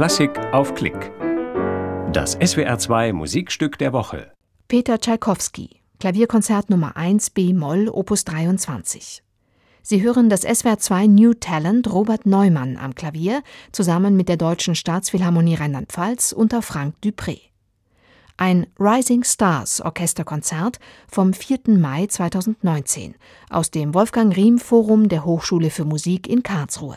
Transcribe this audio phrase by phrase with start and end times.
[0.00, 1.12] Klassik auf Klick.
[2.10, 4.32] Das SWR2 Musikstück der Woche.
[4.66, 9.22] Peter Tschaikowski, Klavierkonzert Nummer 1 B-Moll, Opus 23.
[9.82, 13.42] Sie hören das SWR2 New Talent Robert Neumann am Klavier
[13.72, 17.38] zusammen mit der Deutschen Staatsphilharmonie Rheinland-Pfalz unter Frank Dupré.
[18.38, 20.78] Ein Rising Stars Orchesterkonzert
[21.08, 21.76] vom 4.
[21.78, 23.16] Mai 2019
[23.50, 26.96] aus dem Wolfgang Riem Forum der Hochschule für Musik in Karlsruhe.